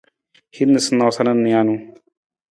[0.59, 1.75] Hin noosanoosa nijanu.